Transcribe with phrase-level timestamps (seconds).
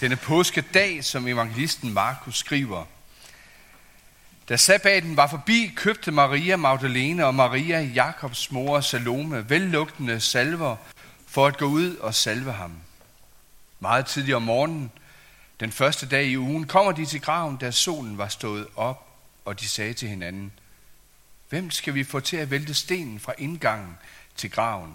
[0.00, 2.84] denne påskedag, som evangelisten Markus skriver.
[4.48, 10.76] Da sabbaten var forbi, købte Maria Magdalene og Maria, Jakobs mor Salome, vellugtende salver
[11.26, 12.72] for at gå ud og salve ham.
[13.80, 14.90] Meget tidligt om morgenen,
[15.60, 19.06] den første dag i ugen, kommer de til graven, da solen var stået op,
[19.44, 20.52] og de sagde til hinanden,
[21.48, 23.98] Hvem skal vi få til at vælte stenen fra indgangen
[24.36, 24.94] til graven?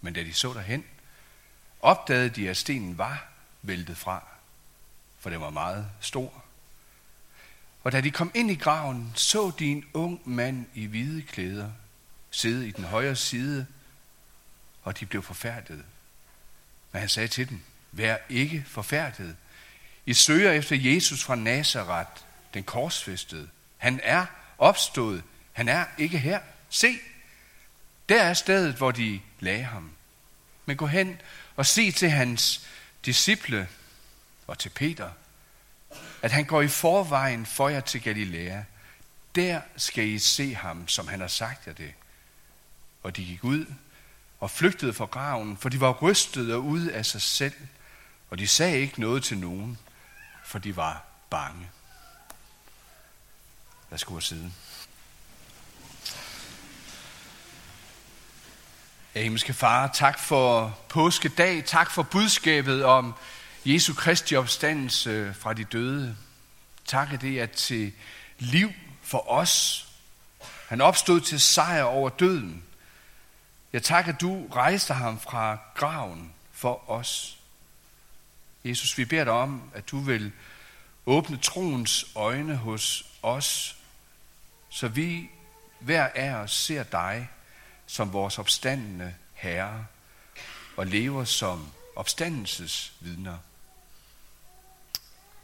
[0.00, 0.84] Men da de så derhen,
[1.80, 3.27] opdagede de, at stenen var
[3.62, 4.26] væltet fra,
[5.18, 6.44] for den var meget stor.
[7.84, 11.70] Og da de kom ind i graven, så de en ung mand i hvide klæder
[12.30, 13.66] sidde i den højre side,
[14.82, 15.84] og de blev forfærdet.
[16.92, 17.60] Men han sagde til dem,
[17.92, 19.36] vær ikke forfærdet.
[20.06, 22.10] I søger efter Jesus fra Nazareth,
[22.54, 23.48] den korsfæstede.
[23.76, 24.26] Han er
[24.58, 25.22] opstået.
[25.52, 26.40] Han er ikke her.
[26.68, 26.98] Se,
[28.08, 29.92] der er stedet, hvor de lagde ham.
[30.66, 31.20] Men gå hen
[31.56, 32.68] og se til hans
[33.04, 33.68] disciple
[34.46, 35.10] og til Peter,
[36.22, 38.62] at han går i forvejen for jer til Galilea.
[39.34, 41.92] Der skal I se ham, som han har sagt jer det.
[43.02, 43.66] Og de gik ud
[44.40, 47.54] og flygtede fra graven, for de var rystede og ude af sig selv,
[48.30, 49.78] og de sagde ikke noget til nogen,
[50.44, 51.70] for de var bange.
[53.90, 54.54] Lad os gå siden.
[59.18, 63.14] Ja, himmelske far, tak for påskedag, tak for budskabet om
[63.64, 66.16] Jesu Kristi opstandelse fra de døde.
[66.84, 67.92] Tak at det er til
[68.38, 69.86] liv for os.
[70.68, 72.64] Han opstod til sejr over døden.
[73.72, 77.38] Jeg tak, at du rejste ham fra graven for os.
[78.64, 80.32] Jesus, vi beder dig om, at du vil
[81.06, 83.76] åbne troens øjne hos os,
[84.68, 85.30] så vi
[85.80, 87.28] hver af os ser dig
[87.88, 89.86] som vores opstandende Herre
[90.76, 93.38] og lever som opstandelsesvidner.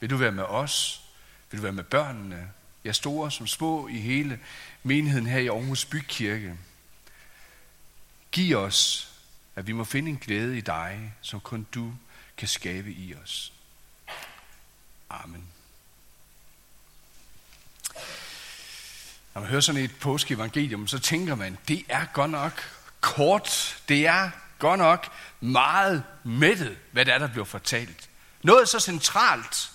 [0.01, 1.03] Vil du være med os?
[1.51, 2.53] Vil du være med børnene?
[2.85, 4.41] Ja, store som små i hele
[4.83, 6.57] menigheden her i Aarhus Bykirke.
[8.33, 9.13] Giv os,
[9.57, 11.95] at vi må finde en glæde i dig, som kun du
[12.37, 13.53] kan skabe i os.
[15.11, 15.54] Amen.
[19.35, 22.63] Når man hører sådan et påskeevangelium, så tænker man, det er godt nok
[23.01, 23.79] kort.
[23.89, 25.09] Det er godt nok
[25.41, 28.09] meget mættet, hvad der er, der bliver fortalt.
[28.43, 29.71] Noget så centralt.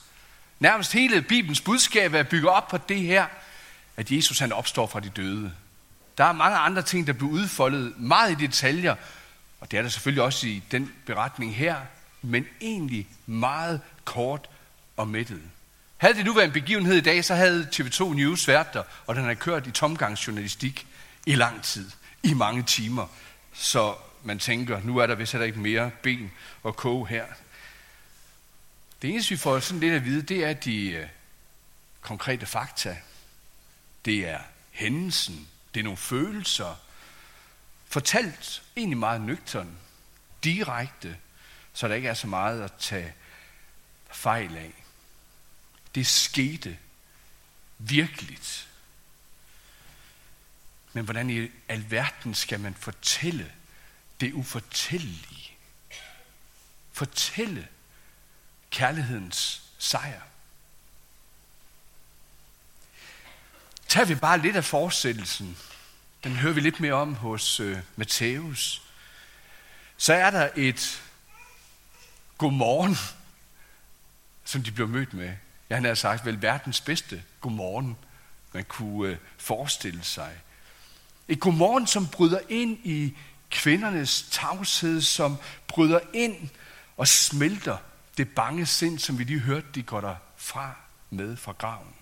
[0.60, 3.26] Nærmest hele Bibelens budskab er bygget op på det her,
[3.98, 5.54] at Jesus han opstår fra de døde.
[6.18, 8.96] Der er mange andre ting, der bliver udfoldet meget i detaljer,
[9.60, 11.76] og det er der selvfølgelig også i den beretning her,
[12.22, 14.50] men egentlig meget kort
[14.98, 15.42] og mættet.
[16.00, 19.16] Havde det nu været en begivenhed i dag, så havde TV2 News været der, og
[19.16, 20.88] den har kørt i tomgangsjournalistik
[21.26, 21.92] i lang tid,
[22.24, 23.08] i mange timer.
[23.54, 26.32] Så man tænker, nu er der vist heller ikke mere ben
[26.64, 27.26] og koge her.
[29.02, 31.08] Det eneste, vi får sådan lidt at vide, det er de øh,
[32.02, 32.98] konkrete fakta.
[34.06, 34.40] Det er
[34.72, 35.48] hændelsen.
[35.74, 36.76] Det er nogle følelser.
[37.88, 39.78] Fortalt egentlig meget nøgtern,
[40.44, 41.18] direkte,
[41.74, 43.14] så der ikke er så meget at tage
[44.12, 44.79] fejl af.
[45.96, 46.78] Det skete
[47.78, 48.68] virkeligt.
[50.94, 53.52] Men hvordan i alverden skal man fortælle
[54.20, 55.52] det ufortællige?
[56.92, 57.68] Fortælle
[58.72, 60.22] kærlighedens sejr.
[63.88, 65.58] Tager vi bare lidt af fortsættelsen,
[66.24, 68.82] den hører vi lidt mere om hos øh, Matthæus,
[69.98, 71.04] så er der et
[72.38, 72.96] godmorgen,
[74.46, 75.38] som de blev mødt med.
[75.70, 77.98] Ja, han havde sagt, vel verdens bedste godmorgen,
[78.54, 80.42] man kunne øh, forestille sig.
[81.28, 83.18] Et godmorgen, som bryder ind i
[83.50, 85.38] kvindernes tavshed, som
[85.68, 86.50] bryder ind
[86.98, 87.78] og smelter
[88.18, 90.76] det bange sind, som vi lige hørte, de går der fra
[91.10, 91.94] med fra graven.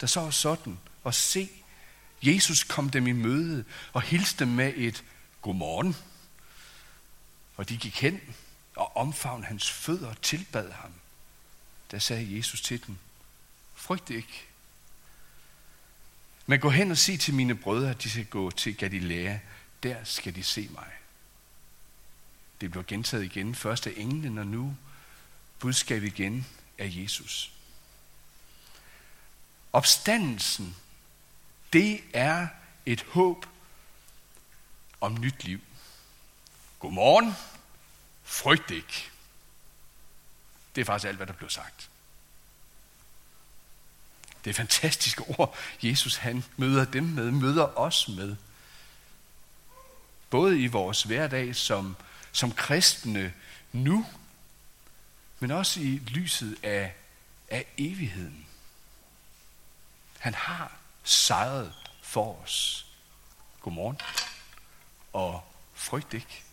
[0.00, 1.48] Der så sådan og se,
[2.22, 5.04] Jesus kom dem i møde og hilste dem med et
[5.42, 5.96] godmorgen.
[7.56, 8.20] Og de gik hen
[8.76, 10.92] og omfavnede hans fødder og tilbad ham.
[11.90, 12.96] Der sagde Jesus til dem,
[13.74, 14.46] frygt ikke.
[16.46, 19.38] Men gå hen og sig til mine brødre, at de skal gå til Galilea.
[19.82, 20.90] Der skal de se mig.
[22.60, 23.54] Det bliver gentaget igen.
[23.54, 24.76] Først af englen, og nu
[25.58, 26.46] budskab igen
[26.78, 27.52] af Jesus.
[29.72, 30.76] Opstandelsen,
[31.72, 32.48] det er
[32.86, 33.46] et håb
[35.00, 35.60] om nyt liv.
[36.78, 37.32] Godmorgen.
[38.24, 39.10] Frygt ikke.
[40.76, 41.90] Det er faktisk alt, hvad der blev sagt.
[44.44, 48.36] Det er fantastiske ord, Jesus han møder dem med, møder os med.
[50.30, 51.96] Både i vores hverdag som,
[52.32, 53.34] som kristne
[53.72, 54.06] nu,
[55.38, 56.94] men også i lyset af,
[57.48, 58.46] af evigheden.
[60.18, 62.86] Han har sejret for os.
[63.60, 64.00] Godmorgen.
[65.12, 66.45] Og frygt ikke.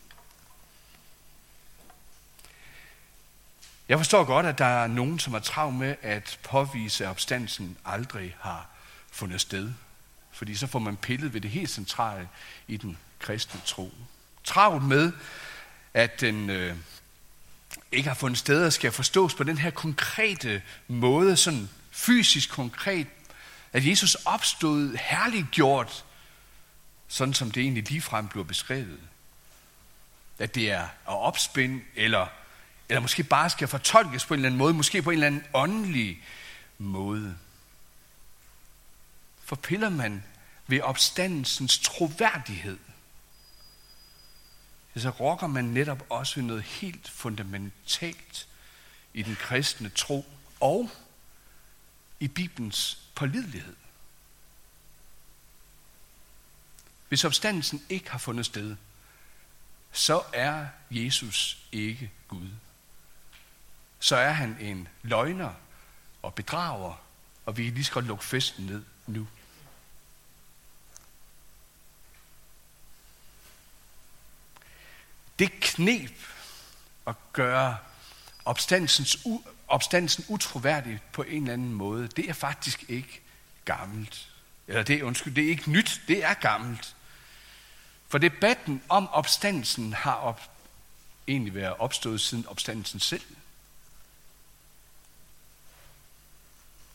[3.90, 7.78] Jeg forstår godt, at der er nogen, som er travlt med at påvise, at opstandelsen
[7.86, 8.68] aldrig har
[9.12, 9.72] fundet sted.
[10.32, 12.30] Fordi så får man pillet ved det helt centrale
[12.68, 13.94] i den kristne tro.
[14.44, 15.12] Travlt med,
[15.94, 16.76] at den øh,
[17.92, 23.08] ikke har fundet sted og skal forstås på den her konkrete måde, sådan fysisk konkret,
[23.74, 26.06] at Jesus opstod herliggjort,
[27.08, 29.00] sådan som det egentlig ligefrem bliver beskrevet.
[30.40, 32.28] At det er at opspænde, eller,
[32.90, 35.44] eller måske bare skal fortolkes på en eller anden måde, måske på en eller anden
[35.54, 36.24] åndelig
[36.78, 37.38] måde.
[39.44, 40.24] For piller man
[40.68, 42.78] ved opstandelsens troværdighed,
[44.96, 48.48] så rokker man netop også ved noget helt fundamentalt
[49.14, 50.26] i den kristne tro
[50.60, 50.90] og
[52.20, 53.76] i Bibelens pålidelighed.
[57.08, 58.76] Hvis opstandelsen ikke har fundet sted,
[59.92, 62.50] så er Jesus ikke Gud.
[64.04, 65.54] Så er han en løgner
[66.22, 67.04] og bedrager,
[67.46, 69.28] og vi kan lige så godt lukke festen ned nu.
[75.40, 76.12] Det knep
[77.08, 77.78] at gøre
[78.46, 79.06] opstandelsen,
[79.68, 83.22] opstandelsen utroværdig på en eller anden måde, det er faktisk ikke
[83.66, 84.30] gammelt.
[84.68, 86.96] Eller det, undskyld, det er ikke nyt, det er gammelt.
[88.08, 90.42] For debatten om opstandelsen har op,
[91.28, 93.24] egentlig været opstået siden opstandelsen selv.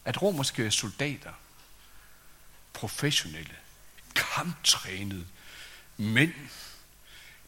[0.09, 1.33] At romerske soldater,
[2.73, 3.57] professionelle,
[4.15, 5.27] kamptrænede
[5.97, 6.35] mænd,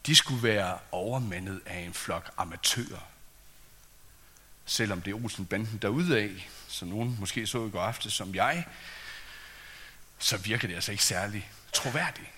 [0.07, 3.09] de skulle være overmandet af en flok amatører.
[4.67, 8.67] Selvom det er Olsen-banden derude af, som nogen måske så i går aftes som jeg,
[10.19, 12.29] så virker det altså ikke særlig troværdigt.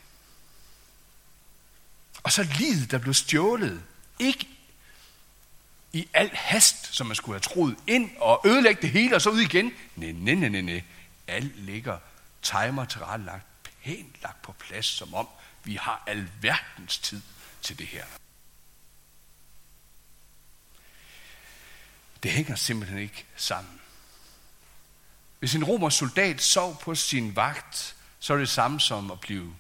[2.23, 3.83] Og så livet, der blev stjålet,
[4.19, 4.49] ikke
[5.93, 9.31] i al hast, som man skulle have troet, ind og ødelægge det hele, og så
[9.31, 9.73] ud igen.
[9.97, 10.83] Nej, nej, nej, nej, nej.
[11.27, 11.99] Alt ligger
[12.43, 13.47] timer lagt
[13.85, 15.29] pænt lagt på plads, som om
[15.65, 17.23] vi har alverdens tid
[17.63, 18.05] til det her.
[22.23, 23.81] Det hænger simpelthen ikke sammen.
[25.39, 29.55] Hvis en romersk soldat sov på sin vagt, så er det samme som at blive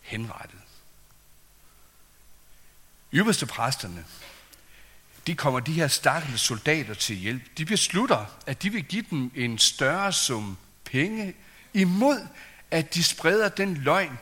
[0.00, 0.60] henrettet.
[3.12, 4.04] Ypperste præsterne,
[5.26, 7.42] de kommer de her stakkels soldater til hjælp.
[7.58, 11.34] De beslutter, at de vil give dem en større sum penge
[11.74, 12.26] imod,
[12.70, 14.18] at de spreder den løgn,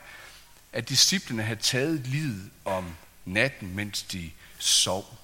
[0.73, 2.85] at disciplene havde taget livet om
[3.25, 5.17] natten, mens de sov.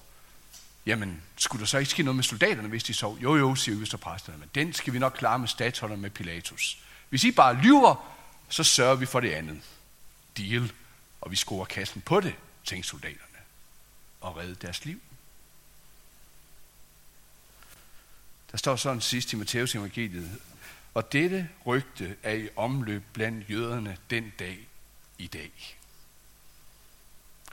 [0.86, 3.18] Jamen, skulle der så ikke ske noget med soldaterne, hvis de sov?
[3.18, 6.78] Jo, jo, siger østerpræsterne, men den skal vi nok klare med statsholderen med Pilatus.
[7.08, 8.14] Hvis I bare lyver,
[8.48, 9.60] så sørger vi for det andet.
[10.36, 10.72] Deal.
[11.20, 12.34] Og vi skruer kassen på det,
[12.64, 13.38] tænkte soldaterne.
[14.20, 15.00] Og redde deres liv.
[18.52, 20.30] Der står sådan sidst i Matteus evangeliet,
[20.94, 24.58] og dette rygte er i omløb blandt jøderne den dag
[25.18, 25.78] i dag.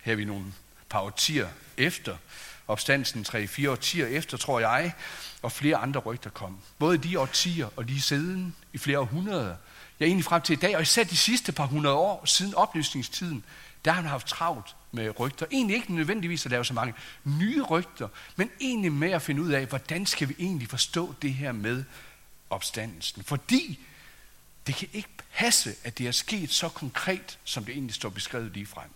[0.01, 0.45] Her er vi nogle
[0.89, 2.17] par årtier efter,
[2.67, 4.93] opstandelsen 3-4 årtier efter, tror jeg,
[5.41, 6.59] og flere andre rygter kom.
[6.79, 9.55] Både de årtier og lige siden, i flere århundreder.
[9.99, 13.43] Ja, egentlig frem til i dag, og især de sidste par hundrede år siden oplysningstiden,
[13.85, 15.45] der har man haft travlt med rygter.
[15.51, 16.93] Egentlig ikke nødvendigvis at lave så mange
[17.23, 21.33] nye rygter, men egentlig med at finde ud af, hvordan skal vi egentlig forstå det
[21.33, 21.83] her med
[22.49, 23.23] opstandelsen.
[23.23, 23.79] Fordi
[24.67, 28.51] det kan ikke passe, at det er sket så konkret, som det egentlig står beskrevet
[28.53, 28.89] lige frem.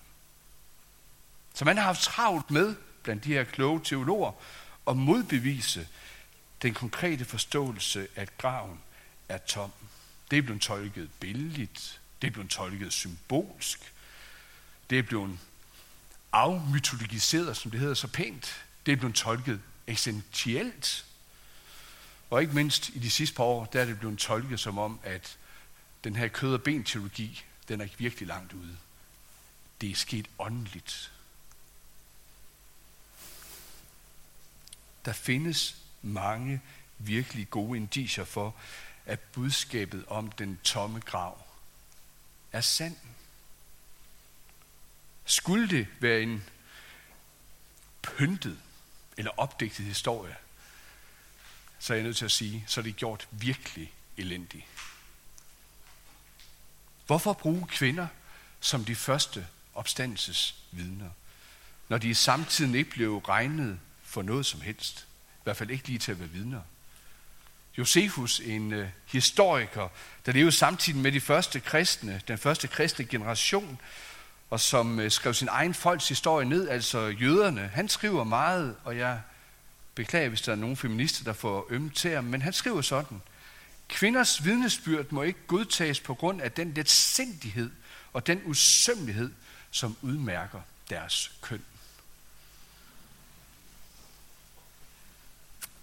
[1.53, 4.31] Så man har haft travlt med, blandt de her kloge teologer,
[4.87, 5.87] at modbevise
[6.61, 8.79] den konkrete forståelse, at graven
[9.29, 9.71] er tom.
[10.31, 13.93] Det er blevet tolket billigt, det er blevet tolket symbolsk,
[14.89, 15.39] det er blevet
[16.33, 18.65] afmytologiseret, som det hedder så pænt.
[18.85, 21.05] Det er blevet tolket essentielt.
[22.29, 24.99] Og ikke mindst i de sidste par år, der er det blevet tolket som om,
[25.03, 25.37] at
[26.03, 28.77] den her kød- og ben-teologi, den er virkelig langt ude.
[29.81, 31.11] Det er sket åndeligt.
[35.05, 36.61] Der findes mange
[36.97, 38.55] virkelig gode indicier for,
[39.05, 41.45] at budskabet om den tomme grav
[42.51, 42.99] er sandt.
[45.25, 46.43] Skulle det være en
[48.01, 48.59] pyntet
[49.17, 50.35] eller opdigtet historie,
[51.79, 54.65] så er jeg nødt til at sige, så er det gjort virkelig elendigt.
[57.05, 58.07] Hvorfor bruge kvinder
[58.59, 61.09] som de første opstandelsesvidner,
[61.89, 65.07] når de i samtiden ikke blev regnet for noget som helst?
[65.35, 66.61] I hvert fald ikke lige til at være vidner.
[67.77, 69.89] Josefus, en øh, historiker,
[70.25, 73.81] der levede samtidig med de første kristne, den første kristne generation,
[74.49, 77.71] og som øh, skrev sin egen folks historie ned, altså jøderne.
[77.73, 79.21] Han skriver meget, og jeg
[79.95, 83.21] beklager, hvis der er nogle feminister, der får ømme til men han skriver sådan.
[83.87, 87.71] Kvinders vidnesbyrd må ikke godtages på grund af den letsindighed
[88.13, 89.31] og den usømmelighed,
[89.71, 91.61] som udmærker deres køn.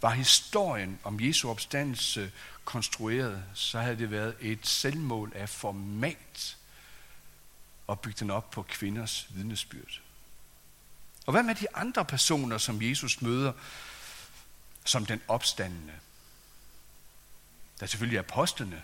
[0.02, 2.32] Var historien om Jesu opstandelse
[2.64, 6.56] konstrueret, så havde det været et selvmål af format
[7.90, 10.00] og bygge den op på kvinders vidnesbyrd.
[11.26, 13.52] Og hvad med de andre personer, som Jesus møder
[14.84, 15.92] som den opstandende?
[17.78, 18.82] Der er selvfølgelig apostlene.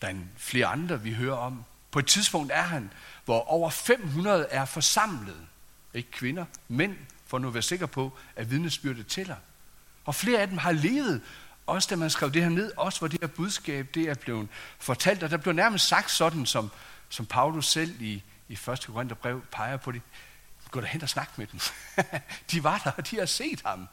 [0.00, 1.64] Der er en flere andre, vi hører om.
[1.90, 2.92] På et tidspunkt er han,
[3.24, 5.46] hvor over 500 er forsamlet.
[5.94, 9.36] Ikke kvinder, mænd, for nu at være sikker på, at vidnesbyrdet tæller.
[10.04, 11.22] Og flere af dem har levet,
[11.66, 14.48] også da man skrev det her ned, også hvor det her budskab det er blevet
[14.78, 15.22] fortalt.
[15.22, 16.70] Og der blev nærmest sagt sådan, som,
[17.08, 18.60] som Paulus selv i, i 1.
[18.86, 20.02] Korintherbrev peger på det.
[20.70, 21.60] Gå derhen og snak med dem.
[22.50, 23.88] de var der, og de har set ham.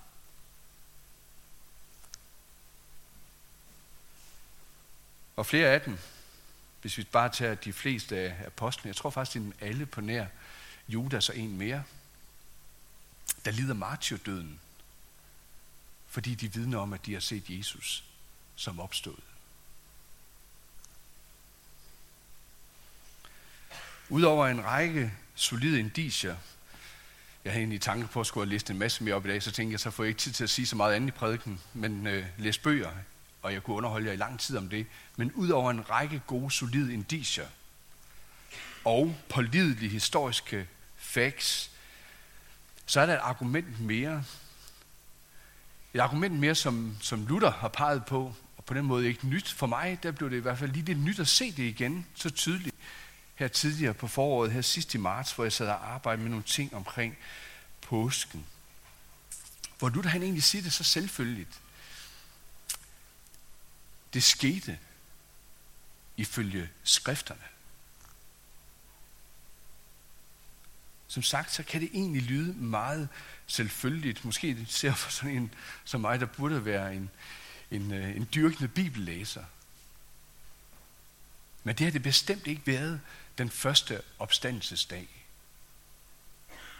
[5.36, 5.98] Og flere af dem,
[6.82, 10.02] hvis vi bare tager de fleste af apostlene, jeg tror faktisk, det er alle på
[10.02, 10.26] nær
[10.88, 11.84] Judas og en mere,
[13.46, 14.60] der lider martyrdøden,
[16.08, 18.04] fordi de vidner om, at de har set Jesus
[18.56, 19.33] som opstået.
[24.10, 26.36] Udover en række solide indicier,
[27.44, 29.30] jeg havde egentlig i tanke på at skulle have læst en masse mere op i
[29.30, 31.08] dag, så tænkte jeg, så får jeg ikke tid til at sige så meget andet
[31.08, 32.90] i prædiken, men øh, læs bøger,
[33.42, 34.86] og jeg kunne underholde jer i lang tid om det.
[35.18, 37.46] Men udover en række gode, solide indicier
[38.86, 40.68] og pålidelige historiske
[40.98, 41.72] facts,
[42.86, 44.24] så er der et argument mere.
[45.94, 49.52] Et argument mere, som, som Luther har peget på, og på den måde ikke nyt.
[49.52, 52.06] For mig, der blev det i hvert fald lige lidt nyt at se det igen,
[52.16, 52.73] så tydeligt
[53.44, 56.44] her tidligere på foråret, her sidst i marts, hvor jeg sad og arbejdede med nogle
[56.44, 57.18] ting omkring
[57.82, 58.46] påsken.
[59.80, 61.62] Hvor Luther han egentlig siger det så selvfølgeligt.
[64.14, 64.80] Det skete
[66.18, 67.44] ifølge skrifterne.
[71.08, 73.10] Som sagt, så kan det egentlig lyde meget
[73.48, 74.26] selvfølgeligt.
[74.26, 77.10] Måske ser for sådan en som mig, der burde være en,
[77.72, 79.44] en, øh, en dyrkende bibellæser.
[81.64, 83.02] Men det har det bestemt ikke været
[83.38, 85.08] den første opstandelsesdag.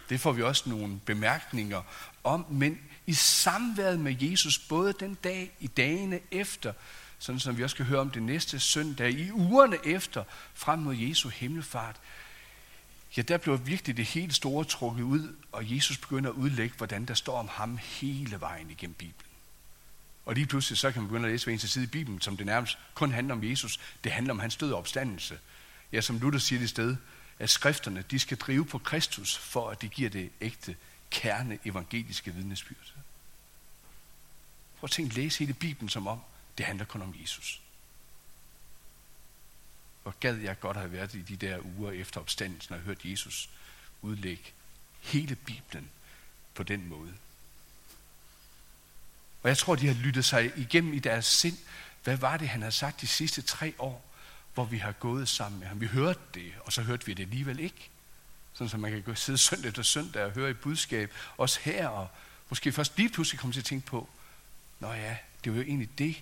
[0.08, 1.82] Det får vi også nogle bemærkninger
[2.24, 6.72] om, men i samværet med Jesus, både den dag, i dagene efter,
[7.18, 10.24] sådan som vi også skal høre om det næste søndag, i ugerne efter,
[10.54, 11.96] frem mod Jesu himmelfart,
[13.16, 17.04] ja, der bliver virkelig det helt store trukket ud, og Jesus begynder at udlægge, hvordan
[17.04, 19.33] der står om ham hele vejen igennem Bibelen.
[20.24, 22.36] Og lige pludselig så kan man begynde at læse hver eneste side i Bibelen, som
[22.36, 23.80] det nærmest kun handler om Jesus.
[24.04, 25.38] Det handler om hans død og opstandelse.
[25.92, 26.96] Ja, som Luther siger det sted,
[27.38, 30.76] at skrifterne, de skal drive på Kristus, for at de giver det ægte
[31.10, 32.94] kerne evangeliske vidnesbyrd.
[34.78, 36.20] Prøv at tænke, læse hele Bibelen som om,
[36.58, 37.60] det handler kun om Jesus.
[40.02, 43.50] Hvor gad jeg godt have været i de der uger efter opstandelsen og hørt Jesus
[44.02, 44.44] udlægge
[45.00, 45.90] hele Bibelen
[46.54, 47.14] på den måde.
[49.44, 51.58] Og jeg tror, de har lyttet sig igennem i deres sind.
[52.04, 54.14] Hvad var det, han har sagt de sidste tre år,
[54.54, 55.80] hvor vi har gået sammen med ham?
[55.80, 57.90] Vi hørte det, og så hørte vi det alligevel ikke.
[58.54, 61.88] Sådan så man kan gå sidde søndag efter søndag og høre et budskab, også her,
[61.88, 62.08] og
[62.48, 64.08] måske først lige pludselig komme til at tænke på,
[64.80, 66.16] Nå ja, det var jo egentlig det,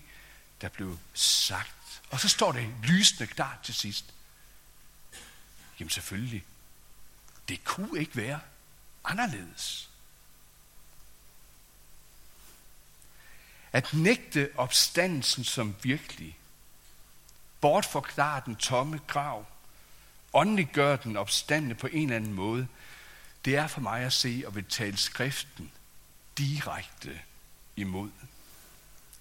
[0.61, 2.03] der blev sagt.
[2.11, 4.05] Og så står det lysende klart til sidst.
[5.81, 6.45] Jamen selvfølgelig,
[7.49, 8.41] det kunne ikke være
[9.05, 9.92] anderledes.
[13.73, 16.39] At nægte opstandelsen som virkelig,
[17.61, 19.47] bortforklare den tomme grav,
[20.33, 22.69] åndeliggøre den opstande på en eller anden måde,
[23.45, 25.73] det er for mig at se og vil tale skriften
[26.39, 27.21] direkte
[27.77, 28.11] imod.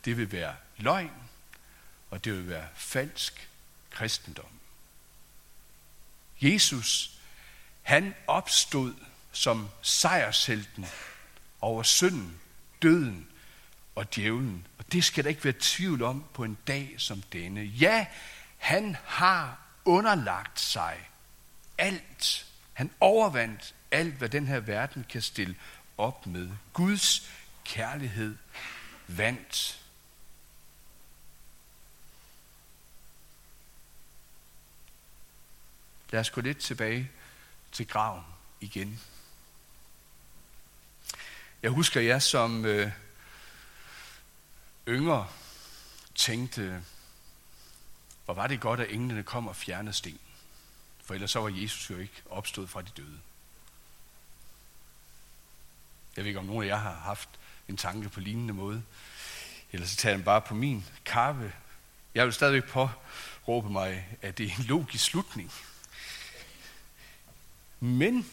[0.05, 1.12] Det vil være løgn,
[2.10, 3.50] og det vil være falsk
[3.89, 4.60] kristendom.
[6.41, 7.17] Jesus,
[7.81, 8.93] han opstod
[9.31, 10.86] som sejrshelten
[11.62, 12.39] over synden,
[12.81, 13.30] døden
[13.95, 14.67] og djævlen.
[14.77, 17.62] Og det skal der ikke være tvivl om på en dag som denne.
[17.62, 18.07] Ja,
[18.57, 21.10] han har underlagt sig
[21.77, 22.45] alt.
[22.74, 25.55] Han overvandt alt, hvad den her verden kan stille
[25.98, 26.50] op med.
[26.74, 27.31] Guds
[27.63, 28.36] kærlighed
[29.07, 29.81] vandt.
[36.12, 37.12] Lad os gå lidt tilbage
[37.71, 38.24] til graven
[38.62, 39.00] igen.
[41.63, 42.91] Jeg husker jer som, øh,
[44.91, 45.27] yngre,
[46.15, 46.83] tænkte,
[48.25, 50.19] hvor var det godt, at englene kom og fjernede sten.
[51.03, 53.19] For ellers så var Jesus jo ikke opstået fra de døde.
[56.15, 57.29] Jeg ved ikke, om nogen af jer har haft
[57.67, 58.83] en tanke på lignende måde.
[59.71, 61.53] Eller så tager den bare på min kappe.
[62.15, 65.51] Jeg vil stadigvæk påråbe mig, at det er en logisk slutning.
[67.79, 68.29] Men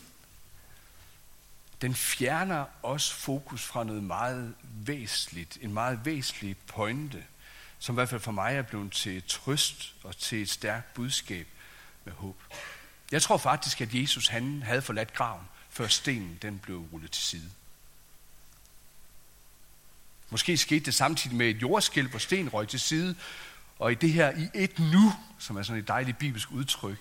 [1.82, 7.24] den fjerner også fokus fra noget meget væsentligt, en meget væsentlig pointe,
[7.78, 11.46] som i hvert fald for mig er blevet til trøst og til et stærkt budskab
[12.04, 12.36] med håb.
[13.12, 17.22] Jeg tror faktisk, at Jesus han havde forladt graven, før stenen den blev rullet til
[17.22, 17.50] side.
[20.30, 23.16] Måske skete det samtidig med et jordskælv, hvor sten røg til side,
[23.78, 26.98] og i det her i et nu, som er sådan et dejligt bibelsk udtryk,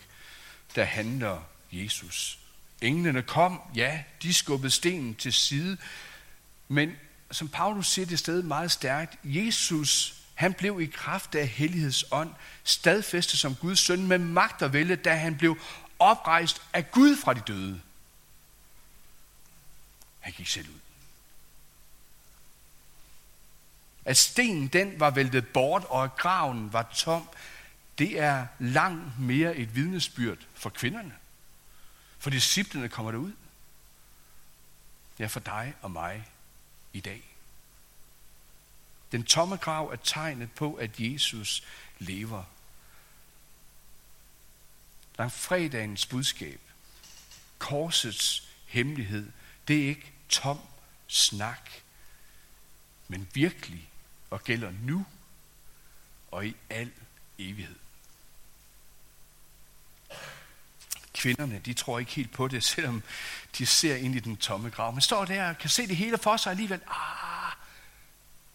[0.76, 1.42] der handler
[1.72, 2.40] Jesus.
[2.82, 5.78] Englene kom, ja, de skubbede stenen til side,
[6.68, 6.96] men
[7.32, 13.40] som Paulus siger det sted meget stærkt, Jesus, han blev i kraft af hellighedsånd stadfæstet
[13.40, 15.58] som Guds søn med magt og vælge, da han blev
[16.00, 17.82] oprejst af Gud fra de døde.
[20.20, 20.80] Han gik selv ud.
[24.06, 27.30] At stenen den var væltet bort, og at graven var tom,
[27.98, 31.14] det er langt mere et vidnesbyrd for kvinderne.
[32.20, 33.34] For disciplene kommer der ud.
[35.20, 36.30] Ja, for dig og mig
[36.94, 37.24] i dag.
[39.12, 41.64] Den tomme grav er tegnet på, at Jesus
[42.00, 42.44] lever.
[45.30, 46.62] fredagens budskab,
[47.60, 49.32] korsets hemmelighed,
[49.68, 50.60] det er ikke tom
[51.08, 51.72] snak,
[53.08, 53.90] men virkelig
[54.30, 55.06] og gælder nu
[56.32, 56.92] og i al
[57.38, 57.76] evighed.
[61.18, 63.04] Kvinderne, de tror ikke helt på det, selvom
[63.58, 64.94] de ser ind i den tomme grav.
[64.94, 66.82] Men står der og kan se det hele for sig alligevel.
[66.88, 67.54] Ah,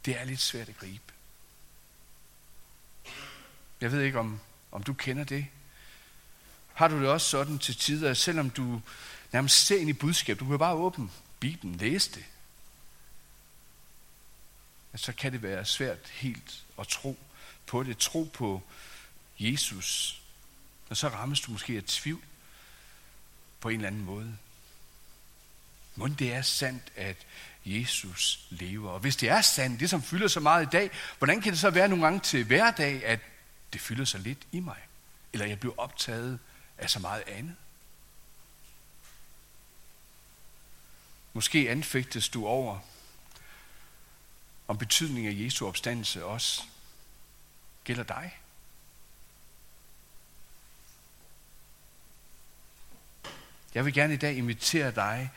[0.05, 1.13] det er lidt svært at gribe.
[3.81, 4.41] Jeg ved ikke, om,
[4.73, 5.47] om du kender det.
[6.75, 8.83] Har du det også sådan til tider, at selvom du
[9.33, 11.11] nærmest ser ind i budskab, du kan bare åbne
[11.41, 12.25] Bibelen, læse det,
[14.93, 17.19] at så kan det være svært helt at tro
[17.67, 17.99] på det.
[17.99, 18.63] Tro på
[19.39, 20.21] Jesus.
[20.89, 22.23] Og så rammes du måske af tvivl
[23.63, 24.37] på en eller anden måde.
[25.97, 27.17] Må det er sandt, at
[27.65, 28.91] Jesus lever.
[28.91, 31.61] Og hvis det er sandt, det som fylder så meget i dag, hvordan kan det
[31.61, 33.21] så være nogle gange til hverdag, at
[33.73, 34.79] det fylder så lidt i mig?
[35.33, 36.39] Eller jeg bliver optaget
[36.79, 37.57] af så meget andet?
[41.33, 42.79] Måske anfægtes du over,
[44.69, 46.63] om betydningen af Jesu opstandelse også
[47.85, 48.39] gælder dig.
[53.75, 55.31] Jeg vil gerne i dag invitere dig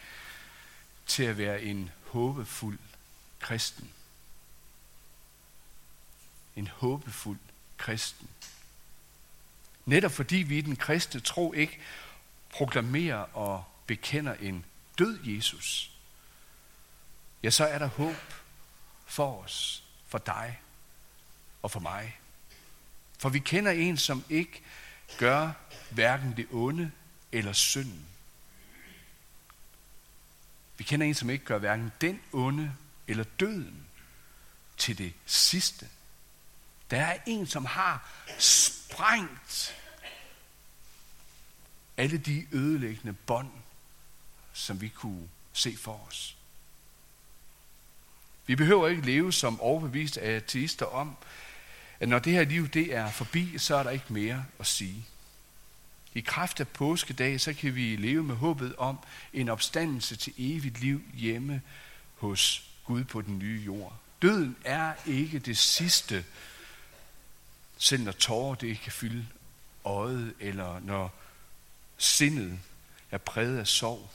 [1.06, 2.80] til at være en håbefuld
[3.40, 3.90] kristen.
[6.56, 7.40] En håbefuld
[7.78, 8.30] kristen.
[9.86, 11.80] Netop fordi vi i den kristne tro ikke
[12.50, 14.66] proklamerer og bekender en
[14.98, 15.92] død Jesus,
[17.44, 18.34] ja, så er der håb
[19.06, 20.60] for os, for dig
[21.62, 22.20] og for mig.
[23.20, 24.62] For vi kender en, som ikke
[25.18, 25.52] gør
[25.90, 26.92] hverken det onde
[27.32, 28.06] eller synden.
[30.78, 32.74] Vi kender en, som ikke gør hverken den onde
[33.08, 33.86] eller døden
[34.78, 35.90] til det sidste.
[36.92, 38.10] Der er en, som har
[38.40, 39.76] sprængt
[41.98, 43.52] alle de ødelæggende bånd,
[44.54, 46.38] som vi kunne se for os.
[48.46, 51.18] Vi behøver ikke leve som overbevist ateister om,
[52.00, 55.06] at når det her liv det er forbi, så er der ikke mere at sige.
[56.16, 59.00] I kraft af påskedag, så kan vi leve med håbet om
[59.34, 61.62] en opstandelse til evigt liv hjemme
[62.16, 64.00] hos Gud på den nye jord.
[64.22, 66.26] Døden er ikke det sidste,
[67.78, 69.28] selv når tårer det kan fylde
[69.86, 71.14] øjet, eller når
[71.98, 72.60] sindet
[73.12, 74.12] er præget af sorg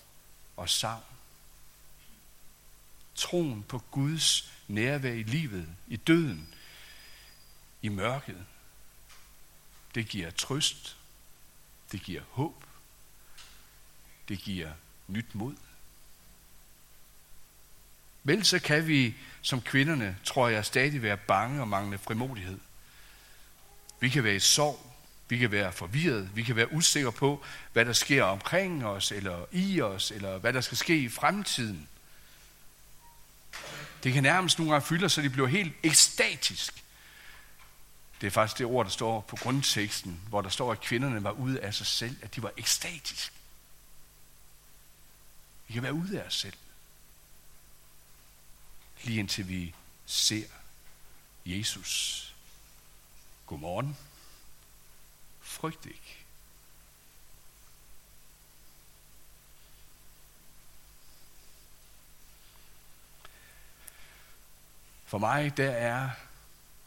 [0.57, 1.03] og savn.
[3.15, 6.55] Troen på Guds nærvær i livet, i døden,
[7.83, 8.47] i mørket,
[9.95, 10.97] det giver trøst,
[11.93, 12.65] det giver håb.
[14.29, 14.71] Det giver
[15.09, 15.55] nyt mod.
[18.23, 22.59] Vel så kan vi som kvinderne, tror jeg, stadig være bange og mangle frimodighed.
[24.01, 24.87] Vi kan være i sorg,
[25.29, 29.45] vi kan være forvirret, vi kan være usikre på, hvad der sker omkring os, eller
[29.53, 31.89] i os, eller hvad der skal ske i fremtiden.
[34.05, 36.85] Det kan nærmest nogle gange fylde så de bliver helt ekstatisk
[38.21, 41.31] det er faktisk det ord, der står på grundteksten, hvor der står, at kvinderne var
[41.31, 43.35] ude af sig selv, at de var ekstatiske.
[45.67, 46.57] Vi kan være ude af os selv.
[49.03, 49.75] Lige indtil vi
[50.07, 50.47] ser
[51.47, 52.35] Jesus,
[53.47, 53.97] godmorgen.
[55.41, 56.17] Frygt ikke.
[65.07, 66.11] For mig, der er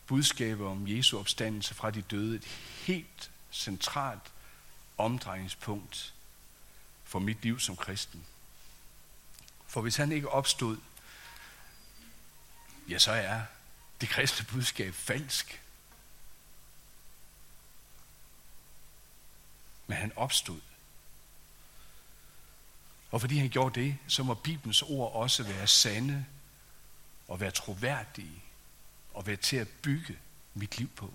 [0.08, 2.46] budskabet om Jesu opstandelse fra de døde et
[2.86, 4.32] helt centralt
[4.98, 6.14] omdrejningspunkt
[7.04, 8.26] for mit liv som kristen.
[9.68, 10.78] For hvis han ikke opstod,
[12.90, 13.42] ja, så er
[14.02, 15.62] det kristne budskab falsk.
[19.88, 20.62] Men han opstod.
[23.12, 26.26] Og fordi han gjorde det, så må Bibelens ord også være sande
[27.28, 28.44] og være troværdige
[29.14, 30.18] og være til at bygge
[30.54, 31.14] mit liv på.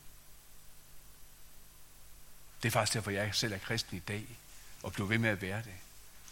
[2.62, 4.26] Det er faktisk derfor, jeg selv er kristen i dag
[4.82, 5.74] og bliver ved med at være det.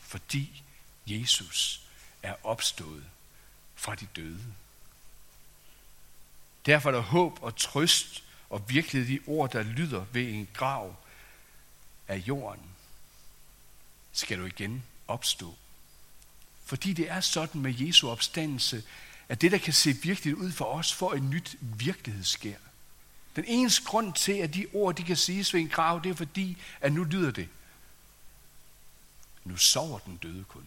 [0.00, 0.62] Fordi
[1.06, 1.82] Jesus
[2.22, 3.04] er opstået
[3.74, 4.54] fra de døde.
[6.66, 10.96] Derfor er der håb og trøst og virkelig de ord, der lyder ved en grav
[12.08, 12.70] af jorden.
[14.12, 15.54] Skal du igen opstå.
[16.64, 18.82] Fordi det er sådan med Jesu opstandelse,
[19.28, 22.58] at det, der kan se virkelig ud for os, får et nyt virkelighedsskær.
[23.36, 26.14] Den eneste grund til, at de ord, de kan siges ved en grav, det er
[26.14, 27.48] fordi, at nu lyder det.
[29.44, 30.66] Nu sover den døde kun.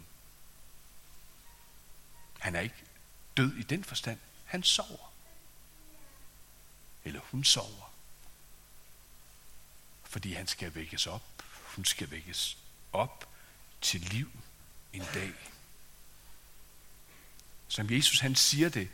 [2.39, 2.83] Han er ikke
[3.37, 4.19] død i den forstand.
[4.45, 5.11] Han sover.
[7.03, 7.91] Eller hun sover.
[10.03, 11.23] Fordi han skal vækkes op.
[11.75, 12.57] Hun skal vækkes
[12.93, 13.29] op
[13.81, 14.31] til liv
[14.93, 15.33] en dag.
[17.69, 18.87] Som Jesus han siger det,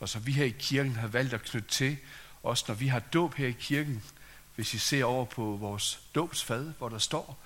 [0.00, 1.96] og som vi her i kirken har valgt at knytte til,
[2.42, 4.02] også når vi har dåb her i kirken,
[4.54, 7.42] hvis I ser over på vores dåbsfad, hvor der står,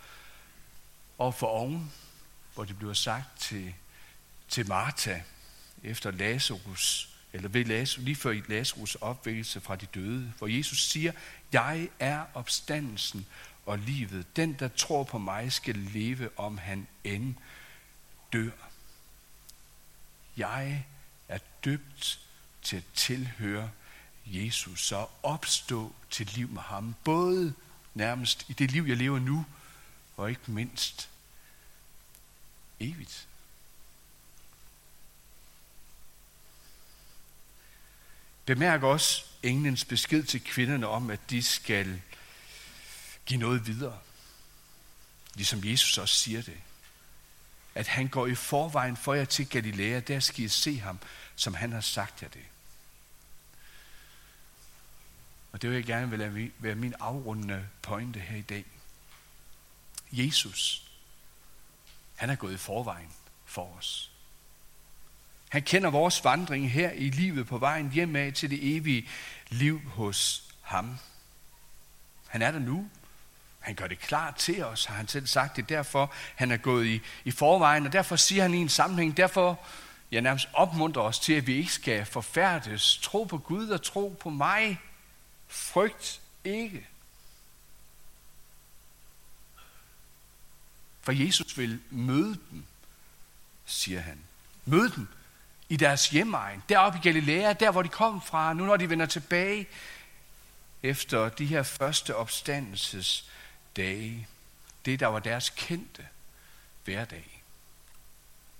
[1.18, 1.92] og for oven,
[2.54, 3.74] hvor det bliver sagt til,
[4.48, 5.20] til Martha,
[5.82, 11.12] efter Lazarus, eller ved Lazarus, lige før Lazarus opvækkelse fra de døde, hvor Jesus siger,
[11.52, 13.26] jeg er opstandelsen
[13.66, 14.36] og livet.
[14.36, 17.34] Den, der tror på mig, skal leve, om han end
[18.32, 18.65] dør.
[20.36, 20.86] Jeg
[21.28, 22.20] er døbt
[22.62, 23.70] til at tilhøre
[24.26, 27.54] Jesus, så opstå til liv med ham, både
[27.94, 29.46] nærmest i det liv, jeg lever nu,
[30.16, 31.08] og ikke mindst
[32.80, 33.26] evigt.
[38.46, 42.02] Bemærk også englens besked til kvinderne om, at de skal
[43.26, 43.98] give noget videre.
[45.34, 46.60] Ligesom Jesus også siger det.
[47.76, 50.98] At han går i forvejen for jer til Galilea, der skal I se ham,
[51.34, 52.44] som han har sagt jer det.
[55.52, 58.64] Og det vil jeg gerne vil være min afrundende pointe her i dag.
[60.12, 60.90] Jesus,
[62.14, 63.12] han er gået i forvejen
[63.44, 64.10] for os.
[65.48, 69.08] Han kender vores vandring her i livet på vejen hjemad til det evige
[69.48, 70.98] liv hos ham.
[72.26, 72.90] Han er der nu.
[73.66, 75.56] Han gør det klart til os, har han selv sagt.
[75.56, 79.16] Det derfor, han er gået i, i forvejen, og derfor siger han i en sammenhæng,
[79.16, 79.60] derfor
[80.10, 82.98] jeg nærmest opmuntrer os til, at vi ikke skal forfærdes.
[83.02, 84.80] Tro på Gud og tro på mig.
[85.48, 86.86] Frygt ikke.
[91.00, 92.64] For Jesus vil møde dem,
[93.64, 94.18] siger han.
[94.64, 95.08] Møde dem
[95.68, 99.06] i deres hjemmeegn, deroppe i Galilea, der hvor de kom fra, nu når de vender
[99.06, 99.68] tilbage
[100.82, 103.30] efter de her første opstandelses
[103.76, 104.28] dage.
[104.84, 106.06] Det, der var deres kendte
[106.84, 107.42] hverdag.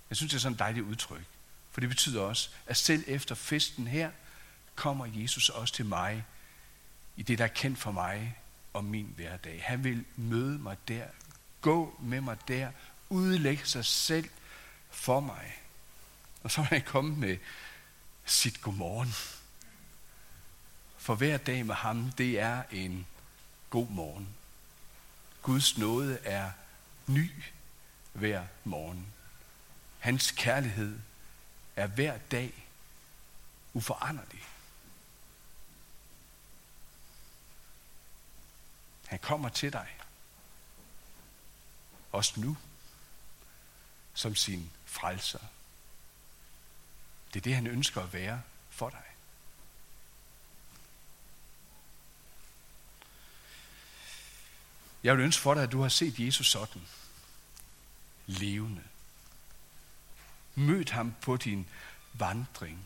[0.09, 1.25] Jeg synes, det er sådan et dejligt udtryk.
[1.71, 4.11] For det betyder også, at selv efter festen her,
[4.75, 6.25] kommer Jesus også til mig
[7.15, 8.37] i det, der er kendt for mig
[8.73, 9.63] og min hverdag.
[9.63, 11.05] Han vil møde mig der,
[11.61, 12.71] gå med mig der,
[13.09, 14.29] udlægge sig selv
[14.89, 15.61] for mig.
[16.43, 17.37] Og så vil han komme med
[18.25, 19.13] sit godmorgen.
[20.97, 23.07] For hver dag med ham, det er en
[23.69, 24.36] god morgen.
[25.47, 26.51] Guds nåde er
[27.05, 27.31] ny
[28.13, 29.13] hver morgen.
[29.99, 30.99] Hans kærlighed
[31.75, 32.67] er hver dag
[33.73, 34.43] uforanderlig.
[39.07, 39.97] Han kommer til dig.
[42.11, 42.57] Også nu.
[44.13, 45.39] Som sin frelser.
[47.33, 49.06] Det er det, han ønsker at være for dig.
[55.03, 56.81] Jeg vil ønske for dig, at du har set Jesus sådan.
[58.25, 58.81] Levende.
[60.55, 61.67] Mød ham på din
[62.13, 62.79] vandring.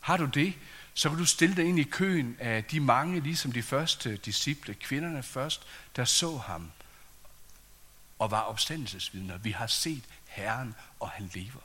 [0.00, 0.54] Har du det,
[0.94, 4.74] så kan du stille dig ind i køen af de mange, ligesom de første disciple,
[4.74, 5.66] kvinderne først,
[5.96, 6.72] der så ham
[8.18, 9.38] og var opstandelsesvidner.
[9.38, 11.60] Vi har set Herren, og han lever.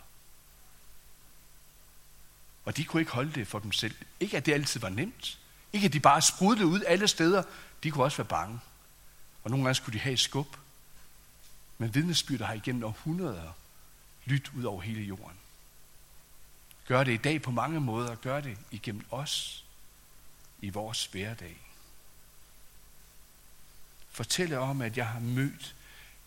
[2.65, 3.95] Og de kunne ikke holde det for dem selv.
[4.19, 5.39] Ikke at det altid var nemt,
[5.73, 7.43] Ikke at de bare sprudlede ud alle steder.
[7.83, 8.59] De kunne også være bange.
[9.43, 10.57] Og nogle gange skulle de have et skub.
[11.77, 13.53] Men vidnesbyrdet har igennem århundreder
[14.25, 15.37] lyttet ud over hele jorden.
[16.87, 18.15] Gør det i dag på mange måder.
[18.15, 19.65] Gør det igennem os
[20.61, 21.57] i vores hverdag.
[24.09, 25.75] Fortæl om, at jeg har mødt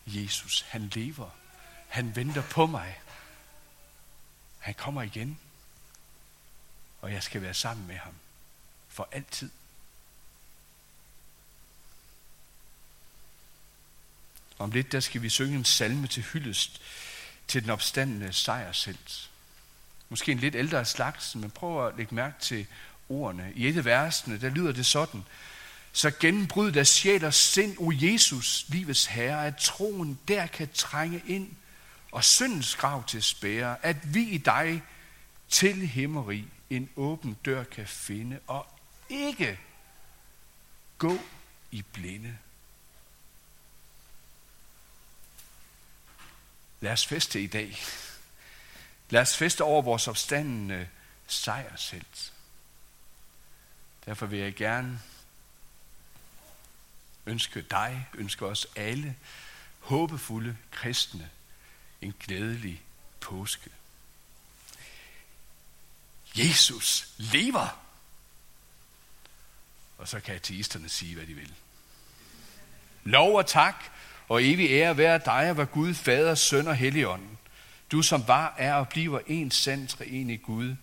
[0.05, 0.61] Jesus.
[0.61, 1.29] Han lever.
[1.87, 3.01] Han venter på mig.
[4.59, 5.39] Han kommer igen.
[7.01, 8.13] Og jeg skal være sammen med ham.
[8.87, 9.49] For altid.
[14.59, 16.81] Om lidt, der skal vi synge en salme til hyldest
[17.47, 19.29] til den opstandende sejrshelt.
[20.09, 22.65] Måske en lidt ældre slags, men prøv at lægge mærke til
[23.09, 23.51] ordene.
[23.55, 25.23] I et af versene, der lyder det sådan.
[25.91, 31.21] Så gennembryd der sjæl og sind, o Jesus, livets herre, at troen der kan trænge
[31.27, 31.49] ind
[32.11, 34.83] og syndens grav til spære, at vi i dig
[35.49, 38.67] til himmeri en åben dør kan finde, og
[39.09, 39.59] ikke
[40.97, 41.17] gå
[41.71, 42.37] i blinde.
[46.81, 47.77] Lad os feste i dag.
[49.09, 50.89] Lad os feste over vores opstandende
[51.27, 52.33] sejrshelt.
[54.05, 55.01] Derfor vil jeg gerne
[57.25, 59.15] ønske dig, ønske os alle
[59.79, 61.29] håbefulde kristne
[62.01, 62.81] en glædelig
[63.19, 63.69] påske.
[66.35, 67.83] Jesus lever!
[69.97, 71.55] Og så kan ateisterne sige, hvad de vil.
[73.03, 73.96] Lov og tak
[74.27, 77.37] og evig ære være dig, og var Gud, Fader, Søn og Helligånden.
[77.91, 80.75] Du som var, er og bliver en sand treenig Gud,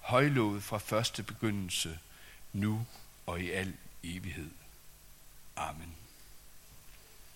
[0.00, 1.98] højlovet fra første begyndelse,
[2.52, 2.86] nu
[3.26, 3.72] og i al
[4.02, 4.50] evighed.
[5.56, 5.97] Amen.